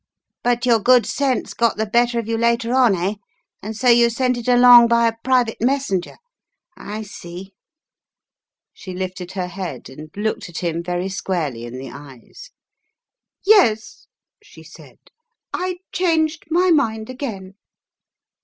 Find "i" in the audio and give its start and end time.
6.75-7.03, 15.53-15.77